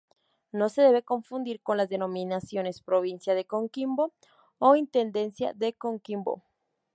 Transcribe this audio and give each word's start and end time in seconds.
No 0.51 0.69
se 0.69 0.81
debe 0.81 1.03
confundir 1.03 1.61
con 1.61 1.77
las 1.77 1.87
denominaciones 1.87 2.81
"Provincia 2.81 3.35
de 3.35 3.45
Coquimbo" 3.45 4.13
o 4.57 4.75
"Intendencia 4.75 5.53
de 5.53 5.73
Coquimbo". 5.73 6.41